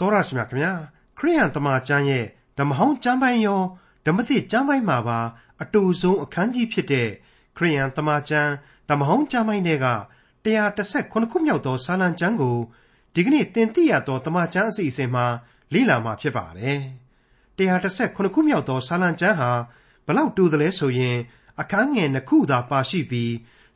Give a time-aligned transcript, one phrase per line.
[0.00, 0.72] တော်ရရှိမြခင်ဗျာ
[1.18, 2.24] ခရိယန်တမန်ကျမ်းရဲ့
[2.58, 3.62] ဓမ္မဟောင်းကျမ်းပိုင်းရော
[4.06, 5.18] ဓမ္မသစ်ကျမ်းပိုင်းမှာပါ
[5.62, 7.08] အတူဆုံးအခန်းကြီးဖြစ်တဲ့
[7.56, 8.50] ခရိယန်တမန်ကျမ်း
[8.88, 9.86] ဓမ္မဟောင်းကျမ်းပိုင်းတွေက
[10.44, 12.56] 138ခုမြောက်သောစာလံကျမ်းကို
[13.14, 15.26] ဒီကနေ့သင်သိရသောတမန်ကျမ်းအစီအစဉ်မှာ
[15.72, 16.80] လေ့လာမှာဖြစ်ပါတယ်
[17.58, 19.50] 138ခုမြောက်သောစာလံကျမ်းဟာ
[20.06, 21.16] ဘလောက်တူသလဲဆိုရင်
[21.60, 23.32] အခန်းငယ်နှစ်ခုသာပါရှိပြီး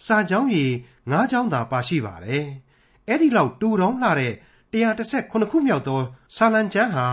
[0.06, 0.66] စာကြောင်းရေ
[1.10, 2.46] ၅ကြောင်းသာပါရှိပါတယ်
[3.08, 4.34] အဲ့ဒီလောက်တူတောင်းလာတဲ့
[4.72, 6.00] 138ခုမြောက်သော
[6.34, 7.06] ဆာလံကျမ်းဟာ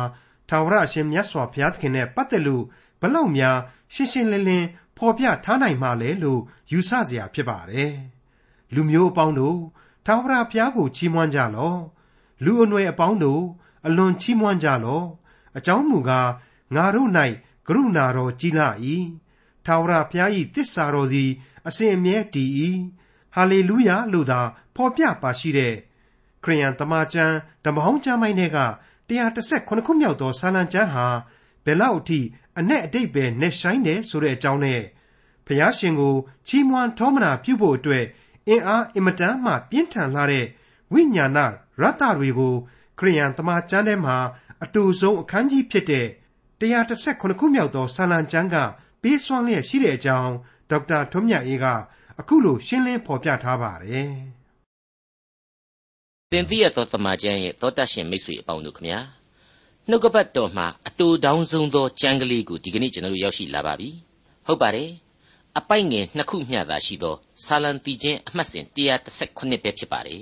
[0.50, 2.64] ထာဝရအရှင်မြတ်စွာဘုရားသခင်နဲ့ပတ်သက်လို့
[3.02, 3.58] ဘလောက်များ
[3.94, 7.94] ရှင်းရှင်းလင်းလင်းဖော်ပြထားနိုင်မှလဲလို့ယူဆစရာဖြစ်ပါတယ်။
[8.74, 9.60] လူမျိုးအပေါင်းတို့
[10.06, 11.80] ထာဝရဘုရားကိုချီးမွမ်းကြလော့။
[12.44, 13.44] လူအနွယ်အပေါင်းတို့
[13.88, 15.06] အလွန်ချီးမွမ်းကြလော့။
[15.58, 16.30] အကြောင်းမူကား
[16.76, 17.10] ငါတို့၌
[17.68, 18.70] ကရုဏာတော်ကြီးလာ၏။
[19.66, 21.30] ထာဝရဘုရား၏တစ္ဆာတော်သည်
[21.68, 22.50] အစဉ်အမြဲတည်၏။
[23.36, 24.42] ဟာလေလုယာလို့သာ
[24.76, 25.76] ဖော်ပြပါရှိတဲ့
[26.44, 27.36] ခရိယန်တမန်ကျမ်း
[27.66, 28.60] ဓမ္မဟောင်းကျမ်းပိုင်းတွေက
[29.10, 31.06] 138ခုမြောက်သောစာလံကျမ်းဟာ
[31.66, 32.20] ဘယ်လောက်အထိ
[32.60, 34.82] အ내အတိတ်ပဲနဲ့ဆိုင်တယ်ဆိုတဲ့အကြောင်းနဲ့
[35.46, 36.16] ဖျားရှင်ကို
[36.48, 38.06] ချီးမွမ်းထောမနာပြုဖို့အတွက်
[38.48, 40.46] အင်အားအင်မတန်မှပြင်းထန်လာတဲ့
[40.94, 41.40] ဝိညာဏ
[41.82, 42.54] ရတ္တတွေကို
[43.00, 44.18] ခရိယန်တမန်ကျမ်းထဲမှာ
[44.64, 46.08] အတူဆုံးအခန်းကြီးဖြစ်တဲ့
[46.60, 48.56] 138ခုမြောက်သောစာလံကျမ်းက
[49.02, 50.34] ပေးစွမ်းလျက်ရှိတဲ့အကြောင်း
[50.70, 51.66] ဒေါက်တာထွန်းမြတ်အေးက
[52.20, 54.14] အခုလိုရှင်းလင်းဖော်ပြထားပါတယ်။
[56.34, 59.00] သင်သိရသောတမန်ကျမ်းရဲ့သောတတ်ရှင်မိတ်ဆွေအပေါင်းတို့ခမညာ
[59.90, 63.90] နှုတ်ကပတ်တော်မှာအတူတောင်းဆုံးသောကျမ်းကလေးကိုဒီကနေ့ကျွန်တော်တို့ရောက်ရှိလာပါပြီ
[64.48, 64.90] ဟုတ်ပါတယ်
[65.58, 70.22] အပိုက်ငယ်နှစ်ခုမျှသာရှိသောဆာလံတီချင်းအမှတ်စဉ်138ပဲဖြစ်ပါတယ်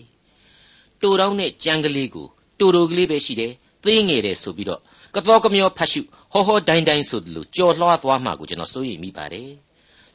[1.01, 2.27] တူတောင်းတဲ့ကျမ်းကလေးကို
[2.59, 3.51] တူတူကလေးပဲရှိတယ်
[3.83, 4.81] သေးငယ်တယ်ဆိုပြီးတော့
[5.15, 6.01] ကတော်ကမျောဖတ်ရှု
[6.33, 9.49] ဟောဟောတိုင်းတိုင်းဆိုသလိုကြော်လွှားသွားမှာကိုကျွန်တော်စိုးရိမ်မိပါတယ်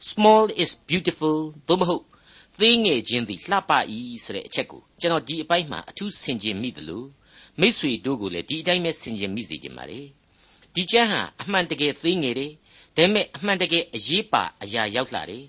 [0.09, 2.03] small is beautiful သို့မဟုတ်
[2.59, 3.71] သေးငယ်ခြင်းသည်လှပ၏
[4.23, 7.07] ဆိုတဲ့အချက်ကိုကျွန်တော်ဒီအပိုင်းမှာအထူးဆင်ခြင်မိတယ်လို့
[7.59, 9.99] မိษွေတို့ကိုလည်းဒီအတိုင်းပဲဆင်ခြင်မိစေခြင်းပါလေ
[10.73, 12.51] ဒီကျမ်းဟာအမှန်တကယ်သေးငယ်တယ်
[12.97, 15.43] ဒါပေမဲ့အမှန်တကယ်အရေးပါအရာရောက်လာတယ်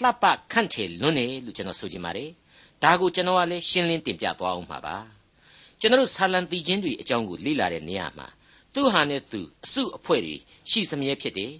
[0.00, 2.30] လှပခန့်ထည်လွန်းတယ်လို့ကျွန်တော်ဆိုချင်ပါတယ်
[2.82, 4.96] ဒါကိုကျွန်တော်ကလည်းရှင်းလင်းတင်ပြသွားအောင်ပါပါ
[5.80, 8.26] ကျွန်တော်ဆာလံတီချင်းတွေအကြောင်းကိုလေ့လာတဲ့နေရာမှာ
[8.74, 10.36] သူ့ဟာနဲ့သူအစုအဖွဲ့တွေ
[10.70, 11.52] ရှိစမြဲဖြစ်တယ်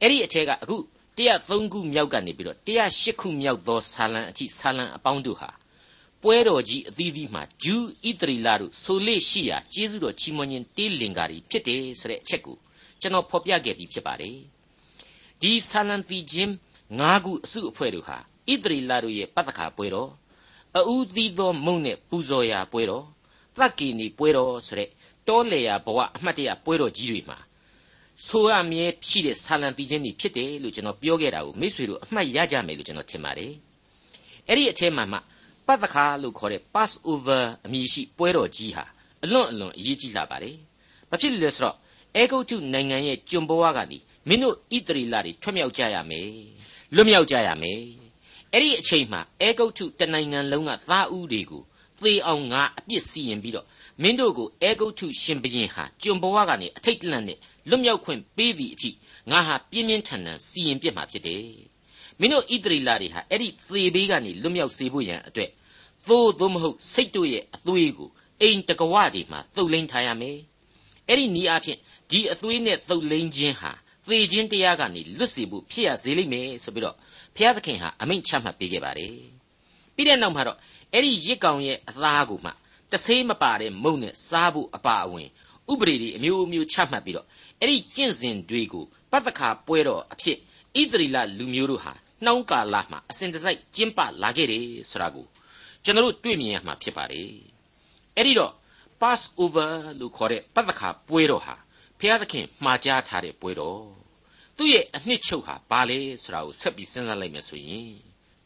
[0.00, 0.76] အဲ့ဒီအထက်ကအခု
[1.16, 5.50] 103ခုမြောက်ကနေပြီးတော့108ခုမြောက်သောဆာလံအထိဆာလံအပေါင်းတို့ဟာ
[6.22, 12.56] ပွဲတော်ကြီးအသီးသီးမှာဂျူးဣသရေလတို့ဆိုလေရှိရာကျေးဇူးတော်ချီးမွမ်းခြင်းတေးလင်္ကာတွေဖြစ်တယ်ဆိုတဲ့အချက်ကို
[13.00, 14.36] ကျွန်တော်ဖော်ပြခဲ့ပြီးဖြစ်ပါတယ်
[15.40, 16.52] ဒီဆာလံပီချင်း
[17.00, 20.10] ၅ခုအစုအဖွဲ့တို့ဟာဣသရေလတို့ရဲ့ပတ္တခါပွဲတော်
[20.88, 23.04] အူးသီးသောမုံနဲ့ပူဇော်ရာပွဲတော်
[23.56, 24.90] သက္ကီနီပွဲတော်ဆိုတဲ့
[25.28, 27.38] တောလေယာဘဝအမှတ်တရပွဲတော်ကြီးတွေမှာ
[28.24, 33.52] ဆိုရမြဲရှိတဲ့ဆာလံတီချင်းတွေဖြစ်တယ်လို့ကျွန်တော်ပြောခဲ့တာကိုမိတ်ဆွေတို့အမှတ်ရကြမယ်လို့ကျွန်တော်ထင်ပါတယ်
[34.48, 35.18] အဲ့ဒီအထဲမှာမှ
[35.66, 38.84] ပတ်သက်ခါလို့ခေါ်တဲ့ Passover အမည်ရှိပွဲတော်ကြီးဟာ
[39.24, 40.56] အလွန်အလွန်အရေးကြီးလာပါတယ်
[41.10, 41.76] ဘာဖြစ်လို့လဲဆိုတော့
[42.16, 46.28] အေဂုတ်တုနိုင်ငံရဲ့ကျွန်ဘဝကနေမင်းတို့ဣသရေလတွေထွက်မြောက်ကြရမယ်
[46.94, 47.80] လွတ်မြောက်ကြရမယ်
[48.52, 51.62] အဲ့ဒီအချိန်မှာအေဂုတ်တုတနိုင်ငံလုံးကသားဦးတွေကို
[52.02, 53.66] သေအောင်ငါအပြစ်စီရင်ပြီးတော့
[54.02, 57.38] မင်းတို့ကိုအေဂုတ်ထုရှင်ဘရင်ဟာကျွန်ဘဝကနေအထိတ်တလန့်နဲ့
[57.68, 58.90] လွတ်မြောက်ခွင့်ပေးသည့်အထိ
[59.30, 61.46] ငါဟာပြင်းပြင်းထန်ထန်စီရင်ပြစ်မှာဖြစ်တယ်
[62.20, 65.50] မင်းတို့ဣသရေလတွေဟာအဲ့ဒီသေဘေးကနေလွတ်မြောက်စေဖို့ရန်အတွက်
[66.08, 68.10] သို့သို့မဟုတ်စိတ်တို့ရဲ့အသွေးကို
[68.40, 70.38] အိမ်တကဝတွေမှာသုတ်လိန်ထားရမယ်
[71.08, 71.78] အဲ့ဒီနီးအဖြစ်
[72.10, 73.72] ဒီအသွေးနဲ့သုတ်လိန်ခြင်းဟာ
[74.06, 76.96] သေခြင်းတရားကနေလွတ်စေဖို့ဖြစ်ရစေလိမ့်မယ်ဆိုပြီးတော့
[77.36, 79.14] ဘုရားသခင်ဟာအမိန့်ချမှတ်ပေးခဲ့ပါတယ်
[79.94, 80.58] ပြီးတဲ့နောက်မှာတော့
[80.92, 82.50] အဲ့ဒီရစ်ကောင်ရဲ့အသားကိုမှ
[82.92, 85.28] တဆေးမပါတဲ့မုံနဲ့စားဖို့အပါအဝင်
[85.72, 87.26] ဥပဒေတွေအမျိုးမျိုးချမှတ်ပြီးတော့
[87.60, 90.36] အဲ့ဒီကျင့်စဉ်တွေကိုပတ္တခါပွဲတော်အဖြစ်
[90.80, 91.92] ဣသရီလလူမျိုးတို့ဟာ
[92.24, 95.26] နှောင်းကာလမှာအစဉ်တစိုက်ကျင်းပလာခဲ့တယ်ဆိုတာကို
[95.84, 97.30] ကျွန်တော်တို့တွေ့မြင်ရမှာဖြစ်ပါတယ်
[98.16, 98.52] အဲ့ဒီတော့
[99.00, 101.54] pass over လို့ခေါ်တဲ့ပတ္တခါပွဲတော်ဟာ
[101.98, 103.80] ဘုရားသခင်မှားကြားထားတဲ့ပွဲတော်
[104.56, 107.90] သူ့ရဲ့အနှစ်ချုပ်ဟာဘာလဲဆိုတာကိုဆက်ပြီးစဉ်းစားလိုက်မယ်ဆိုရင်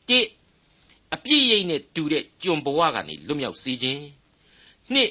[0.08, 0.18] တိ
[1.14, 4.04] အပြည့်ရိပ်နဲ့တူတဲ့ကျွန်ဘဝကနေလွတ်မြောက်စေခြင်း
[4.92, 5.10] နှစ်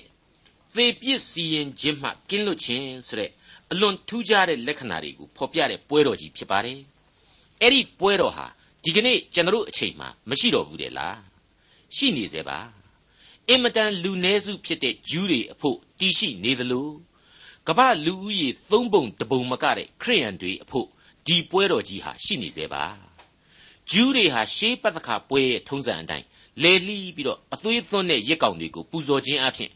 [0.76, 3.32] သေပြစ်စီရင်ခြင်းမှကင်းလွတ်ခြင်းဆိုတဲ့
[3.72, 6.80] အလွန်ထူးခြားတဲ့လက္ခဏာတွေကိုဖော်ပြတဲ့ပွဲတော်ကြီးဖြစ်ပါတယ်။
[7.62, 8.46] အဲ့ဒီပွဲတော်ဟာ
[8.84, 11.16] ဒီကနေ့ကျွန်တော်အချိန်မှာမရှိတော့ဘူးတဲ့လား။
[11.96, 12.58] ရှိနေစေပါ။
[13.50, 16.90] အင်မတန်လူနည်းစုဖြစ်တဲ့ဂျူးတွေအဖို့တည်ရှိနေသလို
[17.68, 20.88] ကမ္ဘာလူဦးရေသုံးပုံတပုံမကတဲ့ခရိယန်တွေအဖို့
[21.28, 22.84] ဒီပွဲတော်ကြီးဟာရှိနေစေပါ။
[23.92, 26.26] ဂျူးတွေဟာရှေးပတ္တခါပွဲရဲ့ထုံးစံအတိုင်း
[26.64, 29.72] လေလှီးပြီးတော့အသွေးသွန်းတဲ့ရက်ကောင်တွေကိုပူဇော်ခြင်းအပြင်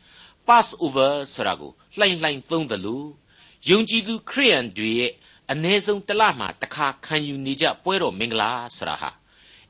[0.47, 3.07] pass over ဆိုတာကိုလှိုင်လှိုင်သုံးတယ်လို့
[3.69, 5.11] ယုံကြည်သူခရိယန်တွေရဲ့
[5.51, 9.09] အ ਨੇ ဆုံးတစ်လမှတစ်ခါခံယူနေကြပွဲတော်မင်္ဂလာဆိုတာဟာ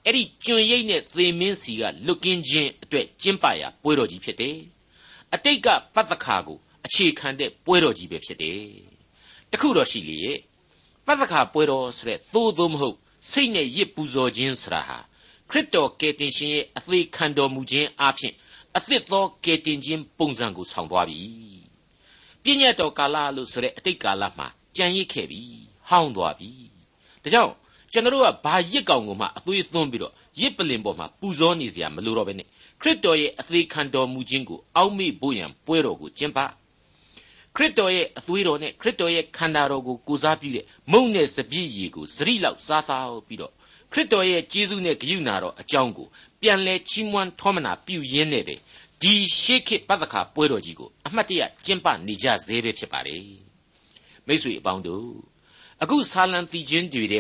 [0.06, 4.58] အဲ့ဒီကျွန်ရိပ်နဲ့သေမင်းစီကလွတ်ကင်းခြင်းအတွက်ကျင်းပရာပွဲတော်ကြီးဖြစ်တယ်။
[5.34, 8.62] အတိတ်ကပတ္တခါကိုအခြေခံတဲ့ပွဲတော်ကြီးပဲဖြစ်တယ်
[9.52, 10.38] တခုတော့ရှိလေရဲ့
[11.06, 12.98] ပသခါပွဲတော်ဆိုတဲ့သို့သို့မဟုတ်
[13.30, 14.98] စိတ်နဲ့ရစ်ပူဇော်ခြင်းဆိုတာဟာ
[15.50, 18.34] ခရစ်တော်ကယ်တင်ရှင်ရဲ့အသေးခံတော်မူခြင်းအပြင်
[18.78, 21.53] အသစ်သောကယ်တင်ခြင်းပုံစံကိုဆောင်သွားပြီ
[22.44, 25.42] ပြည့်ညတ်တော်ကာလလို့ဆိုတဲ့အတိတ်ကာလမှာကြံရစ်ခဲ့ပြီ
[25.90, 26.50] ဟောင်းသွားပြီ
[27.24, 27.54] ဒါကြောင့်
[27.92, 32.48] ကျွန်တော်တို့ကဘာရစ်ကောင်ကိုမှအသွေးသွန်းပြီးတော့ရစ်ပလင်ပေါ်မှာပူဇော်နေစရာမလိုတော့ဘဲနဲ့
[32.82, 36.40] ခရစ်တော်ရဲ့အသေးခံတော်မူခြင်းကိုအောက်မေ့ဖို့ရန်ပွဲတော်ကိုကျင့်ပ
[37.56, 43.54] ခရစ်တော်ရဲ့အသွေးတော်နဲ့ခရစ်တော်ရဲ့ခန္ဓာတော်ကိုကိုစားပြုတဲ့မုံနဲ့စပြည့်ရည်ကိုစရိလောက်စားသားပြီးတော့
[43.92, 46.08] ခရစ်တော်ရဲ့ကျေးဇူးနဲ့ဂရုဏာတော်အကြောင်းကို
[46.42, 48.56] ပြန်လဲချီးမွမ်းထောမနာပြုရင်းနဲ့ပဲ
[49.04, 53.26] ဒီရှေးခေတ်ပတ္တခါပွဲတော်ကြီးကိုအမှတ်တရကျင်းပနေကြသေးပဲဖြစ်ပါတယ်
[54.28, 55.08] မိတ်ဆွေအပေါင်းတို့
[55.84, 57.16] အခုဆာလံတီချင်းတွေက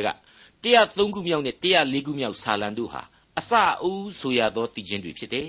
[0.63, 3.01] 103ခုမြောက်နဲ့104ခုမြောက်ဆာလံတို့ဟာ
[3.39, 3.51] အစ
[3.83, 5.47] အဦးဆိုရသောတီချင်းတွေဖြစ်တယ်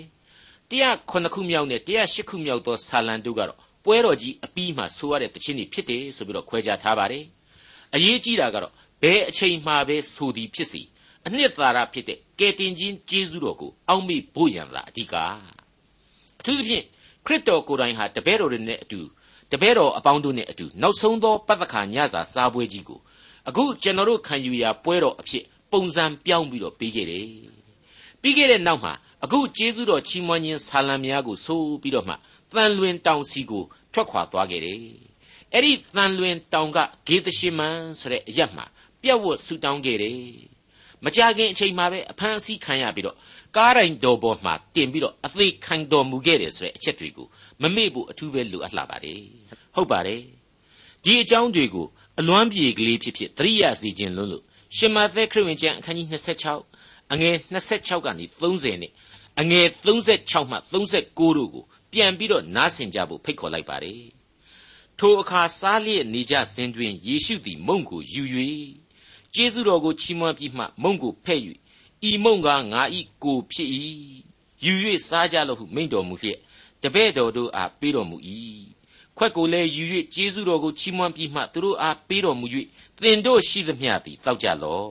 [0.71, 7.25] 109ခုမြောက်နဲ့108ခုမြောက်သောဆာလံတို့ကတော့ပွဲတော်ကြီးအပြီးမှဆိုရတဲ့တခြင်းတွေဖြစ်တယ်ဆိုပြီးတော့ခွဲခြားထားပါတယ်
[7.95, 8.73] အရေးကြီးတာကတော့
[9.03, 10.83] ဘယ်အချိန်မှပဲဆိုသည်ဖြစ်စီ
[11.27, 15.64] အနှစ်သာရဖြစ်တဲ့ကယ်တင်ခြင်းကျေးဇူးတော်ကိုအောက်မေ့ဖို့ရန်သာအဓိကအ
[16.45, 16.85] ထူးသဖြင့်
[17.27, 19.01] ခရစ်တော်ကိုယ်တိုင်ဟာတပည့်တော်တွေနဲ့အတူ
[19.53, 23.01] တပည့်တော်အပေါင်းတို့နဲ့အတူနောက်ဆုံးသောပတ္တခါညစာစားပွဲကြီးကို
[23.49, 27.29] အခုကျွန်တော်တို့ခံယူရာပွဲတော်အဖြစ်ပုံစံပြောင်းပြီးတော့ပြီးခဲ့တယ်
[28.21, 28.93] ပြီးခဲ့တဲ့နောက်မှာ
[29.25, 32.15] အခုကျေးဇူးတော်ချီးမွမ်းခြင်းဆာလံများကိုဆိုပြီးတော့မှ
[32.55, 34.79] တန်လွင်တောင်စီကိုထွက်ခွာသွားခဲ့တယ်
[35.53, 38.65] အဲ့ဒီတန်လွင်တောင်ကဂေသရှိမန်ဆိုတဲ့အရက်မှာ
[39.03, 40.21] ပြတ်ဝတ်ဆူတောင်းခဲ့တယ်
[41.05, 43.17] မကြခင်အချိန်မှာပဲအဖမ်းအဆီးခံရပြီးတော့
[43.57, 47.27] ကားတိုင်းတော်ပေါ်မှာတင်ပြီးတော့အသေးခံတော်မူခဲ့တယ်ဆိုတဲ့အချက်တွေကို
[47.63, 49.21] မမေ့ဖို့အထူးပဲလိုအပ်လာပါတယ်
[49.75, 50.23] ဟုတ်ပါတယ်
[51.05, 51.87] ဒီအကြောင်းတွေကို
[52.19, 54.45] အလွမ်းပြေကလေးဖြစ်ဖြစ်သတိရစီခြင်းလို့လို့
[54.77, 56.09] ရှင်မသက်ခရစ်ဝင်ကျမ်းအခန်းကြီး
[56.63, 58.93] 26အငယ်26ကနေ30နဲ့
[59.41, 64.03] အငယ်36မှ39တို့ကိုပြန်ပြီးတော့နားဆင်ကြဖို့ဖိတ်ခေါ်လိုက်ပါတယ်
[64.99, 68.23] ထိုအခါစားလျက်နေကြစဉ်တွင်ယေရှုသည်မုန့်ကိုယူ၍
[69.35, 71.41] ကျေးဇူးတော်ကိုချီးမွမ်းပြီးမှမုန့်ကိုဖဲ့၍
[72.11, 73.71] ဤမုန့်ကငါဤကိုဖြစ်၏
[74.65, 74.73] ယူ၍
[75.09, 76.39] စားကြလော့ဟုမိန့်တော်မူလျက်
[76.83, 78.17] တပည့်တော်တို့အားပေးတော်မူ၏
[79.17, 79.85] ခွက်ကိုလည်းယူ၍
[80.15, 82.47] ကျေးဇူးတော်ကိုချီးမွမ်းပြီးမှသူတို့အားပေးတော်မူ၍
[83.03, 84.89] သင်တို့ရှိသမျှသည်တောက်ကြလော့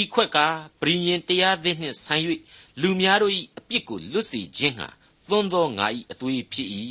[0.00, 0.38] ဤခွက်က
[0.80, 2.24] ပရိညင်တရားသစ်နှင့်ဆိုင်၍
[2.80, 4.88] လူများတို့၏အပြစ်ကိုလွတ်စေခြင်းဟာ
[5.28, 6.68] သွန်းသောငါ၏အသွေးဖြစ်၏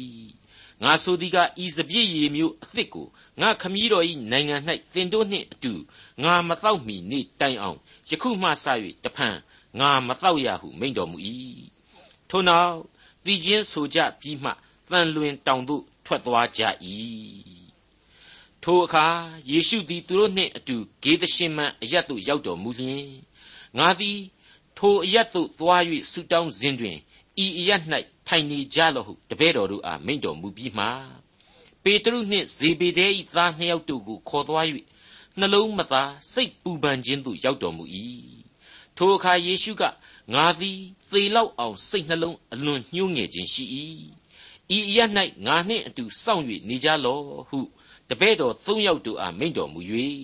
[0.84, 3.08] ငါဆိုသည်ကဤစပြည့်ရည်မျိုးအသစ်ကို
[3.42, 4.56] ငါခမည်းတော်၏နိုင်ငံ၌
[4.94, 5.74] သင်တို့နှင့်အတူ
[6.24, 7.78] ငါမတော့မီနေတိုင်အောင်
[8.10, 8.66] ယခုမှစ၍
[9.04, 9.38] တဖန်
[9.80, 11.18] ငါမတော့ရဟုမိန့်တော်မူ၏
[12.30, 12.76] ထို့နောက်
[13.26, 14.52] တည်ခြင်းဆိုကြပြီးမှ
[14.92, 16.62] တန်လွင်တောင်သို့ထွက်သွားကြ၏
[18.64, 19.06] ထိုအခါ
[19.52, 23.08] ယေရှုသည်သူတို့နှင့်အတူဂေသရှင်မန်အရတ်သို့ရောက်တော်မူလျင်
[23.78, 24.20] ငါသည်
[24.78, 26.98] ထိုအရတ်သို့သွား၍ဆုတောင်းစဉ်တွင်
[27.44, 27.84] ဤအရတ်၌
[28.28, 30.86] ထိုင်နေကြလော့ဟုတပည့်တော်တို့အားမိန့်တော်မူပြီးမှ
[31.84, 34.66] ပေတရုနှင့်ဇေဘေဒဲ၏သားနှစ်ယောက်တို့ကိုခေါ်သွား၍
[35.40, 37.84] နှလုံးမသာစိတ်ပူပန်ခြင်းသို့ရောက်တော်မူ၏
[38.98, 39.84] ထိုအခါယေရှုက
[40.34, 40.80] ငါသည်
[41.12, 43.64] သေလောက်အောင်စိတ်နှလုံးအလွန်ညှိုးငယ်ခြင်းရှိ၏
[44.76, 45.00] ဤအရ၌
[45.46, 47.60] ငါနှင့်အတူစောင့်၍နေကြလော့ဟု
[48.10, 49.80] တပည့်တော်သုံးယောက်တို့အားမိန့်တော်မူ၍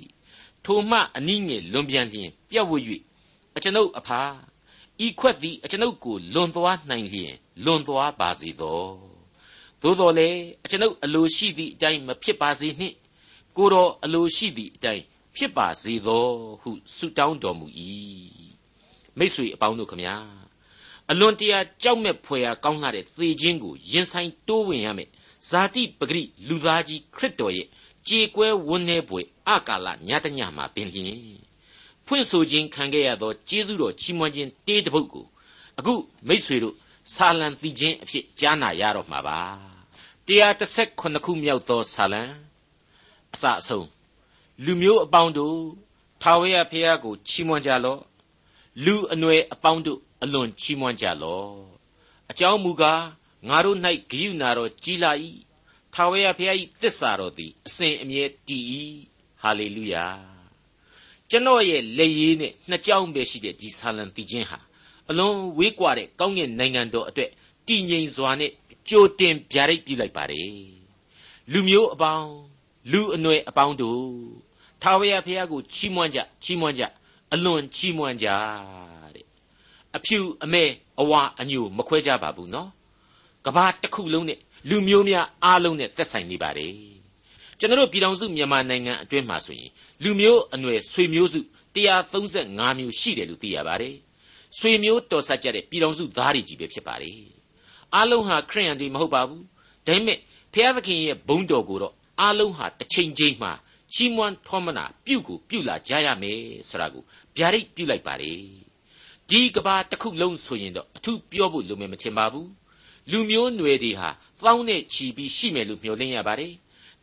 [0.65, 2.83] ထိုမှအနည်းငယ်လွန်ပြန်လျင်ပြတ်ဝတ်၍
[3.55, 4.21] အကျွန်ုပ်အဖာ
[5.05, 7.33] ဤခွက်သည်အကျွန်ုပ်ကိုလွန်သွားနိုင်လျင်
[7.65, 8.81] လွန်သွားပါစေသော
[9.81, 12.95] သို့တော်လည်းအကျွန်ုပ်အလိုရှိသည့်အတိုင်းမဖြစ်ပါစေနှင့်
[13.57, 15.03] ကိုတော်အလိုရှိသည့်အတိုင်း
[15.35, 16.25] ဖြစ်ပါစေသော
[16.61, 17.67] ဟုဆုတောင်းတော်မူ၏
[19.17, 20.15] မိတ်ဆွေအပေါင်းတို့ခမညာ
[21.11, 25.09] အလွန်တရာကြောက်မဲ့ဖွယ်ရာကောင်းလာတဲ့သေခြင်းကိုရင်ဆိုင်တိုးဝင်ရမယ်
[25.49, 27.67] ဇာတိပဂရိလူသားကြီးခရစ်တော်ရဲ့
[28.07, 31.46] ကြေကွဲဝန်းနေပွေအကာလညတညမှာပင်လျင်
[32.07, 35.25] ဖွင့်ဆိုခြင်းခံခဲ့ရသောကျေးဇူးတော်ချီးမွမ်းခြင်းတေးတပုတ်ကို
[35.79, 35.93] အခု
[36.27, 36.75] မိษွေတို့
[37.13, 39.39] ဆာလံတီခြင်းအဖြစ်ကြားနာရတော့မှာပါ
[40.27, 42.23] 138ခုမြောက်သောဆာလံ
[43.33, 43.87] အစအဆုံး
[44.65, 45.59] လူမျိုးအပေါင်းတို့
[46.21, 48.01] ထာဝရဘုရားကိုချီးမွမ်းကြလော့
[48.85, 51.51] လူအနွယ်အပေါင်းတို့အလွန်ချီးမွမ်းကြလော့
[52.31, 53.03] အကြောင်းမူကား
[53.47, 53.77] ငါတို့၌
[54.09, 55.11] ဂိယူနာတော်ကြီးလာ၏
[55.93, 58.63] ထာဝရဘုရား၏တစ္ဆာတော်သည်အစဉ်အမြဲတည်၏
[59.41, 60.36] ဟာလေလုယာ
[61.29, 64.59] ကျွန်တော်ရဲ့လက်ရည်နဲ့နှစ်ကြောင်းပဲရှိတဲ့ဒီဆာလံတည်ခြင်းဟာ
[65.09, 67.29] အလွန်ဝေးကွာတဲ့ကောင်းကင်နိုင်ငံတော်အတွက်
[67.67, 68.51] တည်ငြိမ်စွာနဲ့
[68.89, 70.51] ကြိုတင်ဗျာဒိတ်ပြုလိုက်ပါတယ်
[71.51, 72.29] လူမျိုးအပေါင်း
[72.91, 74.01] လူအနွယ်အပေါင်းတို့
[74.81, 76.83] ထာဝရဘုရားကိုချီးမွမ်းကြချီးမွမ်းကြ
[77.33, 78.27] အလွန်ချီးမွမ်းကြ
[79.15, 79.25] တဲ့
[79.95, 80.63] အဖြူအမဲ
[81.01, 82.69] အဝါအညိုမခွဲကြပါဘူးနော်
[83.45, 86.96] ကဘာတစ်ခုလုံးနဲ့လူမျိုးများအားလုံးနဲ့သက်ဆိုင်နေပါတယ်
[87.59, 89.71] ကျွန်တော်တို့ပြည်တော်စုမြန်မာနိုင်ငံအတွင်းမှာဆိုရင်
[90.03, 91.39] လူမျိုးအနွယ်ဆွေမျိုးစု
[91.75, 93.95] 135မျိုးရှိတယ်လို့သိရပါတယ်
[94.57, 97.19] ဆွေမျိုးတော်ဆက်ကြတဲ့ပြည်တော်စုသားတွေကြီးပဲဖြစ်ပါတယ်
[97.95, 99.43] အားလုံးဟာခရိယန်တွေမဟုတ်ပါဘူး
[99.87, 100.19] ဒါပေမဲ့ဘ
[100.53, 103.51] ဖျားသခင်ရဲ့ဘုန်းတော်ကိုတော့အားလုံးဟာတစ်ချိန်ချိန်မှာ
[103.93, 107.03] ချီးမွမ်းထောမနာပြုကိုပြုလာကြရမယ်ဆိုတာကို
[107.37, 108.33] ဗျာဒိတ်ပြုလိုက်ပါလေ
[109.29, 112.49] ဒီကဘာတစ်ခုလုံးဆိုရင်တော့အထူးပြောဖို့လိုမယ်မထင်ပါဘူး
[113.11, 114.09] လူမျိုးနွယ်တွေဟာ
[114.41, 116.53] သောင်းနဲ့ချီပြီးရှိမယ်လို့မျှော်လင့်ရပါတယ်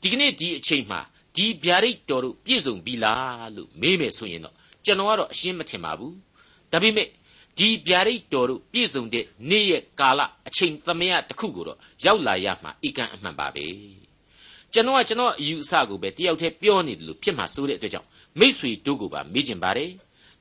[0.04, 1.00] ဒီကနေ့ဒီအချိန်မှာ
[1.37, 6.14] ဒီဗျာဒိတ်တော်တို့ပြည့်စုံပြီလားလို့မေးမယ်ဆိုရင်တော့ကျွန်တော်ကတော့အရှင်းမထင်ပါဘူး
[6.73, 7.08] ဒါပေမဲ့
[7.58, 13.66] ဒီဗျာဒိတ်တော်တို့ပြည့်စုံတဲ့နေ့ရက်ကာလအချိန်သမယတစ်ခုကိုတော့ရောက်လာရမှာအကန့်အမှန်ပါပဲ
[14.73, 18.08] ကျွန်တော်ကကျွန်တော်အယူအဆကိုပဲတယောက်တည်းပြောနေတယ်လို့ဖြစ်မှာစိုးတဲ့အတွက်ကြောင့်
[18.40, 19.90] မိษွေတို့ကိုပါမေးချင်ပါတယ်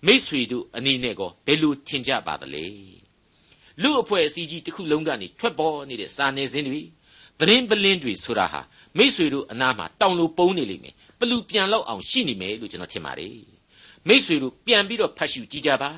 [0.06, 2.66] မိษွေတို့အနေနဲ့ကောဘယ်လိုထင်ကြပါသလဲ
[3.82, 6.82] လူအဖွဲ့အစည်းကြီးတစ်ခုလုံးကနေထွက်ပေါ်နေတဲ့စာနယ်ဇင်းတွေ
[7.40, 8.62] သတင်းပလင်းတွေဆိုတာဟာ
[8.98, 13.36] မိษွေတို့အနားမှာတောင်လိုပုံနေလိမ့်မယ်ပလူပြန်လောက်အောင်ရှိနေမယ်လို့ကျွန်တော်ထင်ပါတယ်
[14.08, 15.92] မိษွေတို့ပြန်ပြီးတော့ဖတ်ရှုကြည့်ကြပါ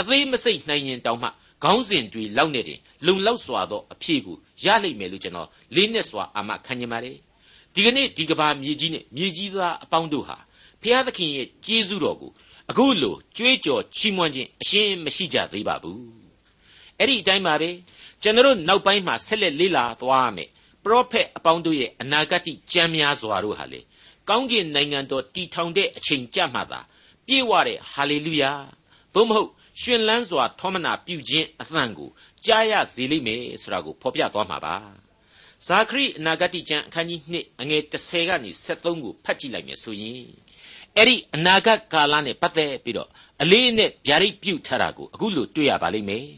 [0.00, 1.28] အသေးမစိတ်နိုင်ရင်တောင်မှ
[1.64, 7.16] ခေါင်းစဉ်တွေလောက်နေတယ်လုံလောက်စွာသောအဖြေကိုရလိမ့်မယ်လို့ကျွန်တော်လေးနဲ့စွာအာမခံချင်ပါတယ်
[7.74, 10.36] ဒီကနေ့ဒီကဘာမြေကြီးနဲ့မြေကြီးသားအပေါင်းတို့ဟာ
[10.82, 12.30] ဖျားသခင်ရဲ့ကျေးဇူးတော်ကို
[12.70, 16.02] အခုလိုကြွေးကြော်ချီးမွမ်းခြင်းအရှင်းမရှိကြသေးပါဘူး
[16.98, 17.70] အဲ့ဒီအတိုင်းပါပဲ
[18.22, 20.48] ကျွန်တော်နောက်ပိုင်းမှာဆက်လက်လေ့လာသွားမယ်
[20.84, 23.80] ပရောဖက်အပေါင်းတို့ရဲ့အနာဂတ်ကြံများစွာတို့ဟာလေ
[24.28, 26.80] ကောင်းကင်နိုင်ငံတော်တည်ထောင်တဲ့အချိန်ကြမှသာ
[27.26, 28.52] ပြေဝတဲ့ဟာလေလုယာ
[29.14, 29.50] သို့မဟုတ်
[29.80, 32.10] ရှင်လန်းစွာထောမနာပြုခြင်းအသံကို
[32.46, 34.76] ကြားရစေလိမ့်မယ်ဆိုတာကိုဖော်ပြသွားမှာပါ
[35.66, 40.24] ဇာခရိအနာဂတိကျမ်းအခန်းကြီး2အငယ်30ကနေ73ကိုဖတ်ကြည့်လိုက်မယ်ဆိုရင်
[40.96, 43.10] အဲ့ဒီအနာဂတ်ကာလနဲ့ပတ်သက်ပြီးတော့
[43.42, 46.28] အလေးနဲ့ဗျာဒိတ်ပြုထားတာကိုအခုလို့တွေ့ရပါလိမ့်မယ်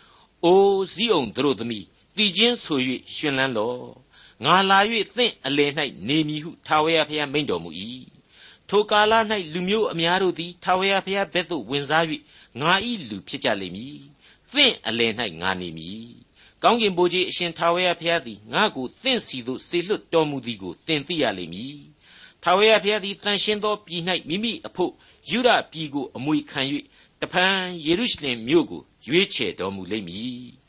[0.44, 2.78] ။အိုးစည်းအောင်တို့သမီး တည်ခြင်းဆို၍
[3.14, 3.80] ရှင်လန်းလော့။
[4.44, 4.78] ငါလာ၍
[5.16, 5.70] သင့်အလယ်၌
[6.08, 7.70] နေမည်ဟုထာဝရဘုရားမိန့်တော်မူ၏။
[8.68, 9.12] ထိုကာလ၌
[9.52, 12.04] လူမျိုးအများတို့သည်ထာဝရဘုရားဘက်သို့ဝင်စား၍
[12.60, 12.72] ငါ၏
[13.08, 13.98] လူဖြစ်ကြလိမ့်မည်။
[14.52, 16.06] သင့်အလယ်၌ငါနေမည်။
[16.62, 21.76] ကောင်းကင်ဘိုးကြီးအရှင်ထာဝရဘုရားသည်ငါ့ကိုသင့်စီသို့ဆေလွတ်တော်မူသည်ကိုသင်သိရလိမ့်မည်။
[22.42, 24.92] ထာဝရဘုရားသည်တန်ရှင်းသောပြည်၌မိမိအဖို့
[25.30, 26.60] ယူဒပြည်ကိုအမွေခံ၍
[27.20, 27.56] တဖန်
[27.86, 30.44] ယေရုရှလင်မြို့ကိုရွေးချယ်တော်မူလိမ့်မည်။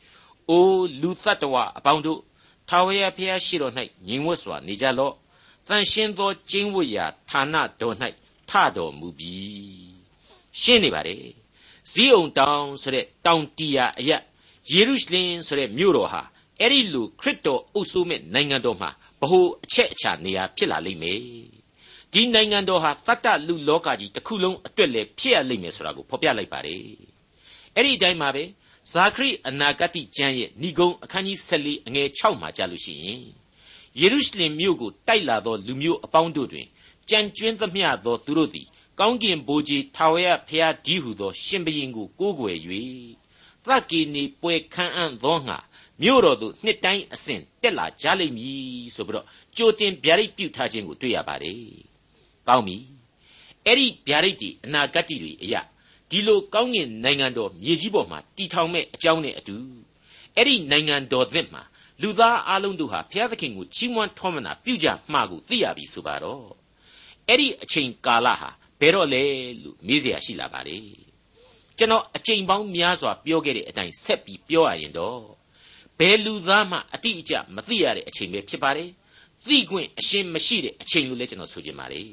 [0.49, 0.65] အို
[1.01, 2.19] လူသတ္တဝါအပေါင်းတို့
[2.69, 3.73] ထာဝရဘုရားရှိတော်၌
[4.07, 5.13] ညီဝတ်စွာနေကြလော့။
[5.67, 7.95] တန်ရှင်းသောကျင်းဝတ်ရာဌာနတော်၌
[8.49, 9.35] ထတော်မူပြီ။
[10.61, 11.17] ရှင်းနေပါလေ။
[11.91, 14.21] ဇီးုံတောင်ဆိုတဲ့တောင်တီယာအရက်
[14.71, 16.21] ယေရုရှလင်ဆိုတဲ့မြို့တော်ဟာ
[16.59, 18.89] အဲ့ဒီလိုခရစ်တော်အုပ်စိုးမဲ့နိုင်ငံတော်မှာ
[19.21, 21.19] ဗဟိုအချက်အချာနေရာဖြစ်လာလိမ့်မယ်
[22.13, 26.81] ဒီနိုင်ငံတော်ဟာတတ္တလူလောကကြီးတစ်ခုလုံးအတွက်လည်းဖြစ်ရလိမ့်မယ်ဆိုတာကိုဖော်ပြလိုက်ပါတယ်
[27.75, 28.43] အဲ့ဒီအတိုင်းပါပဲ
[28.91, 33.21] ဇာခရိအနာဂတိကျမ်းရဲ့ဏိဂုံးအခန်းကြီး14အငယ်6မှာကြားလို့ရှိရင်
[33.99, 36.67] ယေရုရှလင်မြို့ကိုတိုက်လာသောလူမျိုးအပေါင်းတို့တွင်
[37.09, 38.67] ကြံကျွင်းသမျှသောသူတို့သည်
[38.99, 42.57] ကောင်းကင်ဘိုးကြီးထာဝရဘုရားဒီဟုသော ရှင်ဘရင်ကိုကိုးကွယ်၍
[43.65, 45.57] သက္ကေနေပွဲခံအံ့သောငါ
[46.01, 49.25] မြို့တော်သို့နှစ်တိုင်းအစဉ်တက်လာကြလိမ့်မည်ဆိုပြီးတော့
[49.57, 51.59] ကြိုတင်ဗျာဒိတ်ပြုထားခြင်းကိုတွေ့ရပါတယ်။
[52.47, 52.77] ကောင်းပြီ။
[53.65, 55.61] အဲ့ဒီဗျာဒိတ်ဒီအနာဂတ်တွေအရာ
[56.10, 59.56] ဒီလိုကောင်းကင်နိုင်ငံတော်မြေကြီးပေါ်မှာတည်ထောင်မဲ့အကြောင်းနဲ့အတူ
[60.36, 61.62] အဲ့ဒီနိုင်ငံတော်သစ်မှာ
[62.02, 66.44] လူသားအလုံးတို့ဟာဘုရားသခင်ကိုချီးမွမ်းထောမနာပြုကြမှာကိုသိရပြီဆိုပါတော့
[67.28, 69.24] အဲ့ဒီအချိန်ကာလဟာဘယ်တော့လဲ
[69.62, 70.78] လို့မေးเสียရှိလာပါလေ
[71.78, 75.20] ကျွန်တော်အချိန်ပေါင်းများစွာပြောခဲ့တဲ့အတိုင်းဆက်ပြီးပြောရရင်တော့
[75.98, 78.90] ဘယ်လူသားမှအတိအကျမသိရတဲ့အချိန်ပဲဖြစ်ပါတယ်
[79.48, 82.06] သိခွင့်အရှင်းမရှိတဲ့အချိန်လို့လည်းကျွန်တော်ဆိုချင်ပါတယ်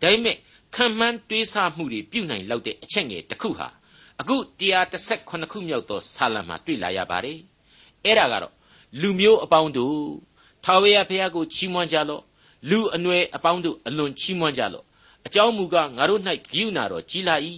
[0.00, 0.36] ဒါပေမဲ့
[0.75, 3.67] ခံမှန်းတွေးဆမှုတွေပြုနိုင်လောက်တဲ့အချက်ငယ်တစ်ခုဟာ
[4.21, 7.39] အခု138ခုမြောက်သောဆာလံမှာတွေ့လာရပါတယ်
[8.05, 8.53] အဲ့ဒါကတော့
[9.01, 9.97] လူမျိုးအပေါင်းတို့
[10.63, 12.23] ထာဝရဘုရားကိုချီးမွမ်းကြလော့
[12.69, 14.85] လူအနွယ်အပေါင်းတို့အလွန်ချီးမွမ်းကြလော့
[15.25, 17.35] အကြောင်းမူကားငါတို့၌ဂိယူနာတော်ကြီးလာ၏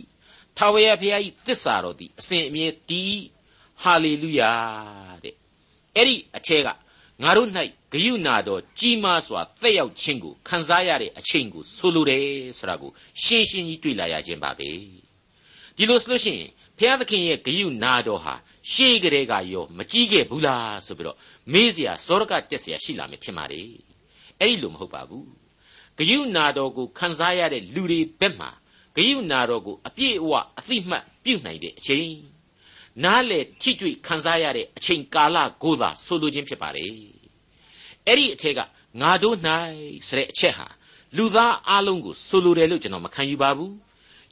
[0.58, 3.16] ထာဝရဘုရား၏သစ္စာတော်သည်အစဉ်အမြဲတည်
[3.84, 4.52] ဟာလေလုယာ
[5.24, 5.36] တဲ့
[5.96, 6.68] အဲ့ဒီအထက်က
[7.24, 7.50] ငါတို့၌
[7.92, 12.26] ဂယုဏတော်ကြီးမားစွာတက်ရောက်ခြင်းကိုခံစားရတဲ့အချိန်ကိုဆိုလိုတယ်
[12.58, 12.92] ဆိုတာကို
[13.24, 14.70] ရှင်းရှင်းကြီးတွေ့လာရခြင်းပါပဲ
[15.76, 18.34] ဒီလိုဆိုလို့ရှိရင်ဘုရားသခင်ရဲ့ဂယုဏတော်ဟာ
[18.72, 21.18] ရှေးကလေးကရောမကြီးခဲ့ဘူးလားဆိုပြီးတော့
[21.54, 23.62] မေးစရာစောရကတက်စရာရှိလာမယ်ထင်ပါလေ
[24.40, 25.28] အဲ့ဒီလိုမဟုတ်ပါဘူး
[25.98, 28.50] ဂယုဏတော်ကိုခံစားရတဲ့လူတွေဘက်မှာ
[28.96, 32.10] ဂယုဏတော်ကိုအပြည့်အဝအသိမှတ်ပြုနိုင်တဲ့အချိန်
[33.04, 36.92] နားလေထိတွေ့ခံစားရတဲ့အချိန်ကာလကိုသာဆိုလိုခြင်းဖြစ်ပါတယ်
[38.08, 38.60] အဲ့ဒီအထက်က
[39.02, 39.38] ငါတို့၌
[40.08, 40.68] ဆိုတဲ့အချက်ဟာ
[41.18, 43.74] လူသားအလုံးကိုဆိုလိုတယ်လို့ကျွန်တော်မခံယူပါဘူး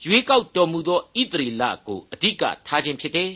[0.04, 3.32] ရွေးကောက်တော်မူသောဣသရေလကိုအဓိကထားခြင်းဖြစ်တယ်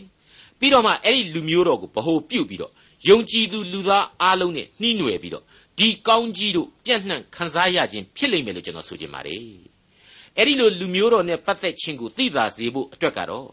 [0.60, 2.72] ပြီးတော့မှအဲ့ဒီလူမျိုးတော်ကိုဗဟိုပြုတ်ပြီးတော့
[3.10, 5.44] ယုံကြည်သူလူသားအလုံးနဲ့နှီးနွယ်ပြီးတော့
[5.80, 9.42] ဒီကောင်းကြီးတို့ပြန့်နှံ့ခံစားရခြင်းဖြစ်လိမ့်မယ်လို့ကျွန်တော်ဆိုချင်ပါတယ်
[10.38, 13.48] အဲ့ဒီလိုလူမျိုးတော်နဲ့ပတ်သက်ခြင်းကိုသိသာစေဖို့အတွက်ကတော့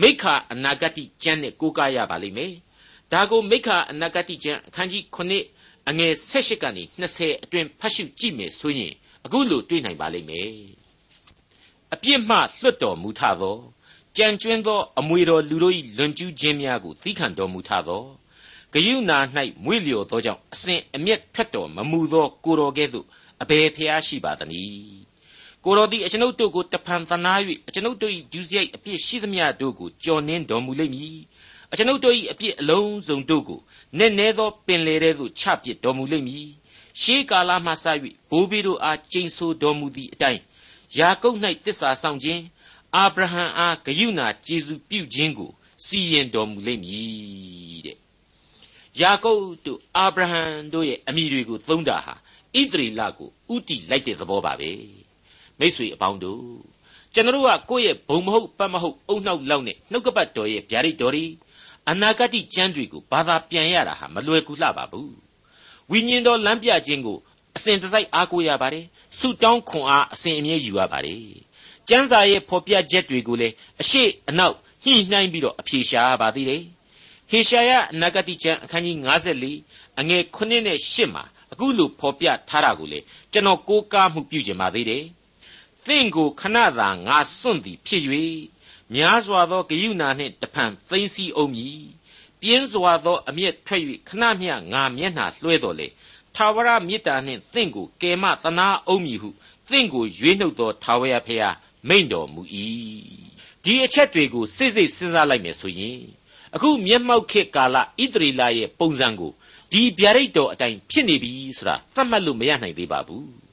[0.00, 2.52] မိခာအနာဂတိကျမ်းနဲ့ကိုးကားရပါလိမ့်မယ်
[3.12, 5.02] ဒါကိုမိခာအနာဂတိကျမ်းအခန်းကြီး
[5.46, 8.92] 9အငယ်16ကနေ20အတွင်ဖတ်ရှုကြည့်မယ်ဆိုရင်
[9.24, 10.50] အခုလိုတွေ့နိုင်ပါလိမ့်မယ်
[11.94, 13.58] အပြစ်မှလွတ်တော်မူထသော
[14.16, 18.04] ကြံကျွင်းသောအမွေတော်လူတို့၏လွန်ကျူးခြင်းများကိုသိခံတော်မူထသော
[18.72, 19.12] ဂယုဏ၌
[19.64, 23.06] မွေ့လျော်သောကြောင့်အစဉ်အမျက်ထွက်တော်မမူသောကိုတော်ကဲ့သို့
[23.42, 25.05] အဘယ်ဖျားရှိပါသနည်း
[25.68, 27.34] ကိုတော်သည်အကျွန်ုပ်တို့ကိုတဖန်သနာ၍
[27.68, 31.18] အကျွန်ုပ်တို့၏ဒုစရိုက်အပြစ်ရှိသမျှတို့ကိုကြော်နှင်းတော်မူလိမ့်မည်
[31.72, 33.60] အကျွန်ုပ်တို့၏အပြစ်အလုံးစုံတို့ကို
[33.98, 36.48] နက်နဲသောပင်လေထဲသို့ချပစ်တော်မူလိမ့်မည်
[37.00, 37.84] ရှေးကာလမှစ၍
[38.30, 40.40] ဘိုးဘေးတို့အားကျိန်ဆိုတော်မူသည့်အတိုင်း
[40.98, 42.42] ယာကုပ်၌တစ္ဆာဆောင်ခြင်း
[42.96, 45.50] အာဗြဟံအားဂယုဏကျေးဇူးပြုခြင်းကို
[45.86, 47.96] စီရင်တော်မူလိမ့်မည်တဲ့
[49.00, 50.42] ယာကုပ်တို့အာဗြဟံ
[50.72, 55.05] တို့ရဲ့အမိတွေကိုသုံးတာဟာဣသရေလကိုဥတီလိုက်တဲ့သဘောပါပဲ
[55.60, 56.42] မိษွေအပေါင်းတို့
[57.14, 61.24] ကျွန်တော်ကကိုယ့်ရဲ့ဘုံမဟုတ်ပတ်မဟုတ်အုံနှောက်လောက်နဲ့နှုတ်ကပတ်တော်ရဲ့ဗျာဒိတ်တော်တွေ
[61.90, 65.14] အနာဂတ်ကျမ်းတွေကိုဘာသာပြန်ရတာဟာမလွယ်ကူလှပါဘူး
[65.90, 67.18] ဝိညာဉ်တော်လမ်းပြခြင်းကို
[67.56, 68.84] အစဉ်တစိုက်အားကိုးရပါတယ်
[69.18, 71.22] ဆုတောင်းခွန်အားအစဉ်အမြဲယူရပါတယ်
[71.88, 76.62] ကျမ်းစာရဲ့ဖော်ပြချက်တွေကိုလည်းအရှိအနောက်ညှိနှိုင်းပြီးတော့အဖြေရှာရပါသေးတယ်
[77.30, 78.96] ဟေရှာယအနာဂတိကျမ်းအခန်းကြီး
[79.44, 83.00] 54အငယ်9နဲ့10မှာအခုလိုဖော်ပြထားတာကိုလေ
[83.32, 85.02] ကျွန်တော်ကိုးကားမှုပြုကျင်ပါသေးတယ်
[85.86, 88.04] သင်ကိုခဏသာငါစွန့်သည်ဖြစ်၍
[88.94, 91.80] များစွာသောဂယုဏနှင့်တဖန်သိမ့်စီအောင်မည်
[92.40, 95.88] ပြင်းစွာသောအမျက်ထွက်၍ခဏမျှငါမျက်နှာလွှဲတော်လေ
[96.34, 99.30] ထာဝရမေတ္တာနှင့်သင်ကိုကယ်မသနာအောင်မည်ဟု
[99.70, 101.56] သင်ကိုရွေးနှုတ်သောထာဝရဘုရား
[101.88, 102.42] မိန့်တော်မူ၏
[103.64, 106.00] ဒီအချက်တွေကိုစိတ်စိတ်စဉ်းစားလိုက်မယ်ဆိုရင်
[106.54, 109.32] အခုမျက်မှောက်ခေတ်ကာလဣသရေလရဲ့ပုံစံကို
[109.72, 113.45] ဒီဗျာဒိတ်တော်အတိုင်းဖြစ်နေပြီဆိုတာသတ်မှတ်လို့မရနိုင်သေးပါဘူး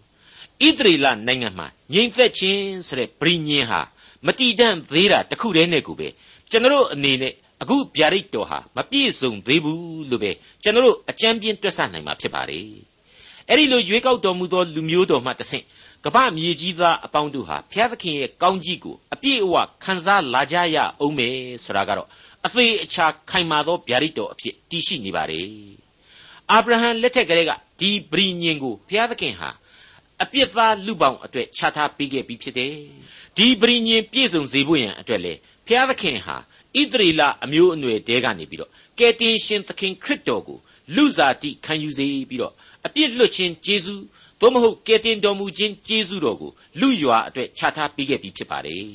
[0.67, 3.81] ဣသရေလနိုင်ငံမှာငြိမ်သက်ခြင်းဆိုတဲ့ဗြိညင်ဟာ
[4.25, 6.07] မတည်တံ့သေးတာတခုတည်းနဲ့ကိုပဲ
[6.49, 10.31] ကျွန်တော်အနေနဲ့အခုဗျာဒိတ်တော်ဟာမပြည့်စုံသေးဘူးလို့ပဲ
[10.63, 12.67] ကျွန်တော်အကြံပြင်းတွက်ဆနိုင်မှာဖြစ်ပါတယ်
[13.49, 15.65] အဲ့ဒီလိုရွေးကောက်တော်မူသောလူမျိုးတော်မှတဆင့်
[16.05, 22.07] ကမ္ဘာမြေကြီးသားအပေါင်းတို့ဟာဘုရားသခင်ရဲ့ကောင်းကြီးကိုအပြည့်အဝခံစားလာကြရအောင်မယ်ဆိုတာကတော့
[22.45, 25.47] အသေးအချာခိုင်မာသောဗျာဒိတ်တော်အဖြစ်တည်ရှိနေပါတယ်
[26.51, 29.49] အာဗြဟံလက်ထက်ကလေးကဒီဗြိညင်ကိုဘုရားသခင်ဟာ
[30.23, 32.73] အပြစ်သားလူပေါင်းအတွက်ခြားထားပေးခဲ့ပြီးဖြစ်တယ်
[33.37, 35.33] ဒီပရိညင်ပြည့်စုံစေဖို့ရန်အတွက်လေ
[35.67, 36.35] ဘုရားသခင်ဟာ
[36.79, 40.59] ဣသရေလအမျိုးအနွယ်တဲကနေပြီးတော့ကယ်တင်ရှင်သခင်ခရစ်တော်ကို
[40.95, 42.53] လူစားတိခံယူစေပြီးတော့
[42.85, 44.03] အပြစ်လွတ်ခြင်းကျေးဇူး
[44.39, 48.85] သို့မဟုတ်ကယ်တင်တော်မူခြင်းကျေးဇူးတော်ကိုလူရွာအတွက်ခြားထားပေးခဲ့ပြီးဖြစ်ပါတယ်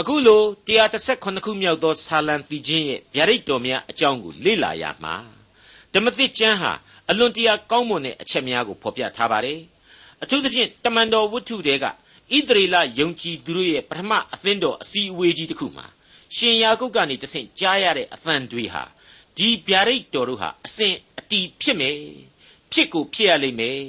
[0.00, 5.14] အခုလို138ခုမြောက်သောဆာလံတီချင်းရဲ့ဗျာဒိတ်တော်များအကြောင်းကိုလေ့လာရမှာ
[5.92, 6.72] ဓမ္မသစ်ကျမ်းဟာ
[7.10, 9.58] အလွန်တရာကောင်းမွန်တဲ့အချက်များကိုဖော်ပြထားပါတယ်
[10.22, 11.90] အထူးသဖြင့်တမန်တော်ဝတ္ထုတွေကဣ
[12.48, 15.86] သရေလယုံကြည်သူတို့ရဲ့ပထမအသင်းတော်အစည်းအဝေးကြီးတစ်ခုမှာ
[16.36, 18.82] ရှင်ယာကုပ်ကနေတဆင့်ကြားရတဲ့အသံတွေဟာ
[19.36, 21.96] ဒီဗျာဒိတ်တော်တို့ဟာအစဉ်အတီဖြစ်မယ်
[22.72, 23.80] ဖြစ်ကိုဖြစ်ရလိမ့်မယ်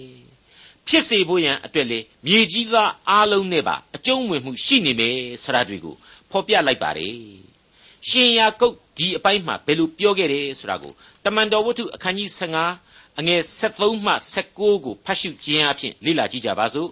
[0.88, 5.96] ဖြစ်စေဖို့ရန်အတွက်လေမြေကြီးသားအားလုံးနဲ့ပါအကျုံးဝင်မှုရှိနေမယ်ဆိုတာတွေကို
[6.32, 7.16] ဖော်ပြလိုက်ပါတယ်
[8.10, 10.94] ရှင်ယာကုပ်ဒီအပိုင်းမှာဘယ်လိုပြောခဲ့တယ်ဆိုတာကို
[11.26, 14.14] တမန်တော်ဝတ္ထုအခန်းကြီး15 အငယ်73မှ
[14.48, 16.90] 19ကိုဖတ်ရှုခြင်းအဖြစ်လေ့လာကြည့်ကြပါစို့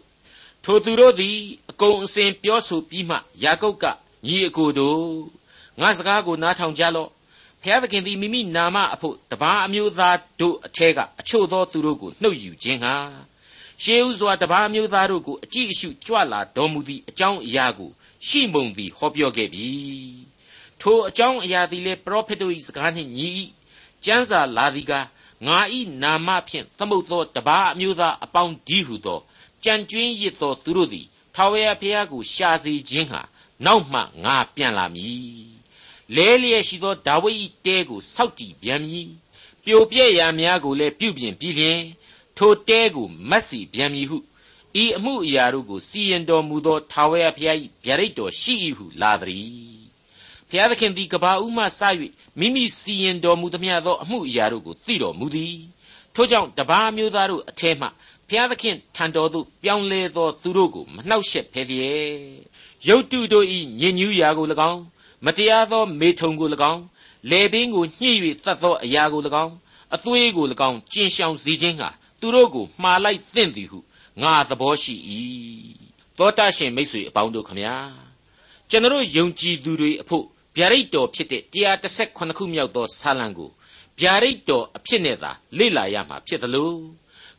[0.63, 1.37] ထိုသူတို့သည်
[1.69, 3.85] အကုန်အစင်ပြောဆိုပြီးမှယာကုပ်က
[4.25, 5.03] ညီအကိုတို့
[5.81, 7.09] ငါစကားကိုနားထောင်ကြလော့
[7.63, 12.95] ဖျားသခင်သည်မိမိနာမအဖို့တပားအမျိုးသားတို့အထက်ကအချို့သောသူတို့ကိုနှုတ်ယူခြင်းဟာ
[13.83, 17.89] ရှေးဥစွာတပားအမျိုးသားတို့ကိုအကြည့်အရှုကြွလာတော်မူသည့်အကြောင်းအရာကို
[18.27, 19.69] ရှိမုံသည်ဟောပြောခဲ့ပြီ
[20.81, 23.27] ထိုအကြောင်းအရာသည်လေပရောဖက်တို့၏စကားနှင့်ညီ၏
[24.05, 24.93] ကျမ်းစာလာသည်က
[25.45, 25.57] ငါ၏
[26.01, 29.19] နာမဖြင့်သမုတ်သောတပားအမျိုးသားအပေါင်းဒီဟုသော
[29.63, 33.21] ကြံကျွင်းရစ်သောသူတို့သည်ထာဝရဘုရားကိုရှာစေခြင်းဟာ
[33.65, 35.55] နောက်မှငါပြန်လာမည်
[36.15, 39.09] လဲလျက်ရှိသောဒါဝိဒ်၏တဲကိုစောက်တည်ပြန်မည်
[39.63, 41.79] ပြိုပြဲ့ရာများကိုလည်းပြုပြင်ပြီးလျင်
[42.37, 44.17] ထိုတဲကိုမတ်စီပြန်မည်ဟု
[44.83, 49.74] ဤအမှုအရာတို့ကိုစီရင်တော်မူသောထာဝရဘုရား၏ဗျာဒိတ်တော်ရှိ၏ဟုလာသည်
[50.49, 51.81] ဘုရားသခင်သည်ကဘာဦးမှစ၍
[52.39, 55.55] မိမိစီရင်တော်မူသမျှသောအမှုအရာတို့ကိုသိတော်မူသည်
[56.15, 57.87] ထို့ကြောင့်တပါးမျိုးသားတို့အထဲမှ
[58.29, 62.09] ဘုရားသခင်ထံတော်သို့ပြောင်းလဲသောသူတို့ကိုမနှောက်ယှက်ဖဲလျက်
[62.87, 63.45] ရုတ်တုတို့၏
[63.79, 64.81] ညဉ့်ညူးရာကို၎င်း
[65.25, 66.81] မတရားသောမေထုံကို၎င်း
[67.31, 68.11] လေပင်ကိုညှိ၍
[68.43, 69.53] သတ်သောအရာကို၎င်း
[69.95, 73.79] အသွေးကို၎င်းကျင်ရှောင်စေခြင်းဟာသူတို့ကိုမှားလိုက်သင့်သည်ဟု
[74.21, 74.95] ငါသဘောရှိ၏
[76.17, 77.75] သောတာရှင်မိတ်ဆွေအပေါင်းတို့ခမညာ
[78.69, 80.25] ကျွန်တော်ယုံကြည်သူတွေအဖို့
[80.55, 81.43] ဗျာဒိတ်တော်ဖြစ်တဲ့
[81.83, 83.49] 138ခုမြောက်သောဆာလံကို
[83.99, 86.79] ဗျာဒိတ်တော်အဖြစ်နဲ့သာလေ့လာရမှာဖြစ်တယ်လို့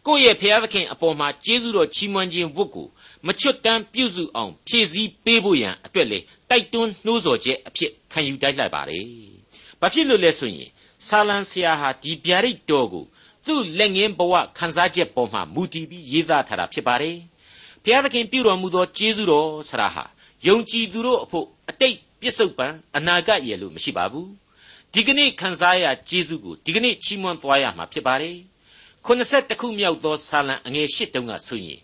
[0.06, 2.88] ကိုယ့်ရဲ့ဖျားသခင်အပေါ်မှာကျေးဇူးတော်ချီးမွမ်းခြင်းဝတ်ကို
[3.26, 6.18] မချွတ်တမ်းပြုစုအောင်ဖြည့်ဆည်းပေးဖို့ရန်အတွက်လေ
[6.50, 9.00] တိုက်တွန်းနှိုးဆော်ချက်အဖြစ်ခံယူတိုက်လိုက်ပါလေ။
[9.80, 10.70] ဘာဖြစ်လို့လဲဆိုရင်
[11.06, 13.04] ဆာလံဆရာဟာဒီဗျာဒိတ်တော်ကို
[13.46, 17.16] သူ့လက်ငင်းဘဝခံစားချက်ပေါ်မှာမူတည်ပြီးရေးသားထားတာဖြစ်ပါတယ်။
[17.84, 20.04] ဘုရားသခင်ပြုတော်မူသောကျေးဇူးတော်ဆရာဟာ
[20.46, 24.28] ယုံကြည်သူတို့အဖို့အတိတ် ပြစ္ဆုတ်ပံအနာဂတ်ရဲ့လို့မရှိပါဘူး။
[24.94, 28.36] ဒီကနေ့ခံစားရကျေးဇူးကိုဒီကနေ့ချီးမွမ်းသွားရမှာဖြစ်ပါတယ်။
[29.06, 31.80] 82ခုမြောက်သောဆာလံအငယ်၈တုံးကဆိုရင်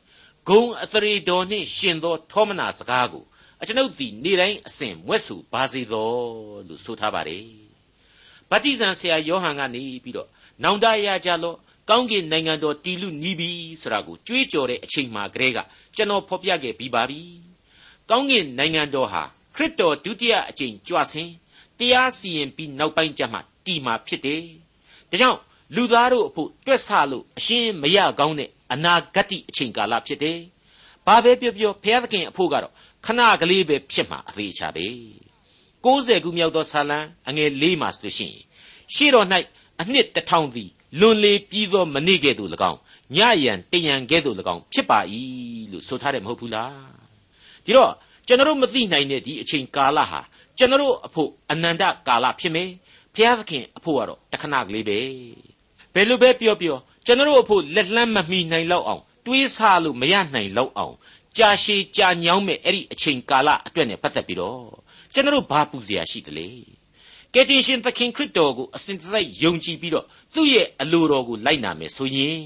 [0.48, 3.24] ဂုံအသရေတော်နှင့်ရှင်သောထောမနာစကားကို
[3.60, 6.10] အကျွန်ုပ်သည်နေ့တိုင်းအစဉ်မွဲ့ဆူပါစေသော
[6.68, 7.44] လို့ဆိုထားပါတယ်။
[8.50, 10.28] ဗတ္တိဇံဆရာယောဟန်ကနေပြီးတော့
[10.62, 11.56] နောင်တရကြလော့
[11.90, 13.50] ကောင်းကင်နိုင်ငံတော်တည်လူနီးပြီ
[13.82, 15.58] ဆိုတာကိုကြွေးကြော်တဲ့အချိန်မှကတည်းက
[15.96, 17.20] ကျွန်တော်ဖော်ပြခဲ့ပြီးပါပြီ။
[18.10, 19.22] ကောင်းကင်နိုင်ငံတော်ဟာ
[19.54, 21.32] ခရစ်တော်ဒုတိယအကြိမ်ကြွဆင်း
[21.78, 24.42] တရားစီရင်ပြီးနောက်ပိုင်းကျမှတည်မှာဖြစ်တယ်။
[25.10, 25.38] ဒါကြောင့်
[25.74, 30.38] လူသားတို့အဖို့တွက်ဆလို့အရှင်းမရကောင်းတဲ့အနာဂတ်အချိန်ကာလဖြစ်တယ်။
[31.06, 32.72] ဘာပဲပြောပြောဘုရားသခင်အဖို့ကတော့
[33.06, 34.86] ခဏကလေးပဲဖြစ်မှာအသေးချပဲ
[35.84, 38.34] 60ခုမြောက်သောဆာလံအငယ်၄မှာဆိုရှင်
[38.94, 39.26] ရှေ့တော်၌
[39.80, 42.78] အနှစ်တစ်ထောင်သည်လွန်လေပြီးသောမနေ့ကဲ့သို့၎င်း
[43.16, 44.98] ညရန်တရန်ကဲ့သို့၎င်းဖြစ်ပါ၏
[45.72, 46.92] လို့ဆိုထားတယ်မဟုတ်ဘူးလား
[47.64, 47.92] ဒီတော့
[48.27, 50.19] ကျွန်တော်မသိနိုင်တဲ့ဒီအချိန်ကာလဟာ
[50.57, 52.69] ကျွန်တော်အဖို့အနန္တကာလဖြစ်မယ်
[53.13, 54.99] ဘုရားသခင်အဖို့ကတော့တခဏကလေးပဲ
[55.93, 60.95] ဘယ်လိုပဲပြောပြောကျွန်တော်အဖို့လက်လန်းမမီနိုင်လောက်အောင်တွေးဆလို့မရနိုင်လောက်အောင်
[61.37, 64.63] ကြာရှည်ကြာညောင်းမဲ့အဲ့ဒီအချိန်ကာလအတွက်နဲ့ပတ်သက်ပြီးတော့
[65.13, 66.49] ကျွန်တော်ဘာပူเสียရှိတယ်လေ
[67.33, 72.41] ကယ်တင်ရှင်သခင်ခရစ်တော်ကိုအစဉ်တစိုက်ယုံကြည်ပြီးတော့သူ့ရဲ့အလိုတော်ကိုလိုက်နာမယ်ဆိုရင်